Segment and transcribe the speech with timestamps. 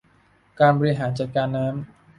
[0.59, 1.75] การบริหารจัดการน้ำ